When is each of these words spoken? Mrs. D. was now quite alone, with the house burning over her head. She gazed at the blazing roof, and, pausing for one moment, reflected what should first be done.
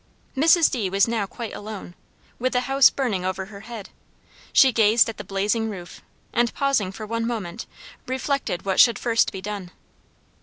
Mrs. 0.35 0.71
D. 0.71 0.89
was 0.89 1.07
now 1.07 1.27
quite 1.27 1.53
alone, 1.53 1.93
with 2.39 2.53
the 2.53 2.61
house 2.61 2.89
burning 2.89 3.23
over 3.23 3.45
her 3.45 3.59
head. 3.59 3.89
She 4.51 4.71
gazed 4.71 5.07
at 5.09 5.17
the 5.17 5.23
blazing 5.23 5.69
roof, 5.69 6.01
and, 6.33 6.51
pausing 6.55 6.91
for 6.91 7.05
one 7.05 7.27
moment, 7.27 7.67
reflected 8.07 8.65
what 8.65 8.79
should 8.79 8.97
first 8.97 9.31
be 9.31 9.41
done. 9.43 9.69